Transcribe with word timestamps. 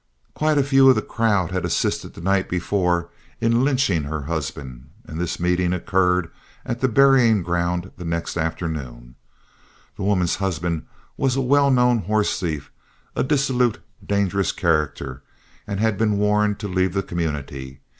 Quite 0.33 0.57
a 0.57 0.63
few 0.63 0.89
of 0.89 0.95
the 0.95 1.03
crowd 1.03 1.51
had 1.51 1.63
assisted 1.63 2.15
the 2.15 2.21
night 2.21 2.49
before 2.49 3.11
in 3.39 3.63
lynching 3.63 4.05
her 4.05 4.23
husband, 4.23 4.89
and 5.05 5.19
this 5.21 5.39
meeting 5.39 5.73
occurred 5.73 6.31
at 6.65 6.81
the 6.81 6.87
burying 6.87 7.43
ground 7.43 7.91
the 7.97 8.03
next 8.03 8.35
afternoon. 8.35 9.13
The 9.97 10.01
woman's 10.03 10.37
husband 10.37 10.87
was 11.17 11.35
a 11.35 11.41
well 11.41 11.69
known 11.69 11.99
horse 11.99 12.39
thief, 12.39 12.71
a 13.15 13.23
dissolute, 13.23 13.77
dangerous 14.03 14.51
character, 14.51 15.21
and 15.67 15.79
had 15.79 15.99
been 15.99 16.17
warned 16.17 16.57
to 16.61 16.67
leave 16.67 16.93
the 16.95 17.03
community. 17.03 17.79